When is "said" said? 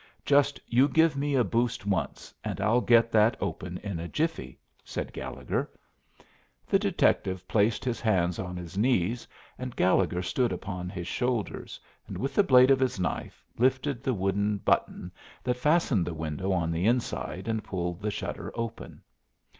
4.83-5.13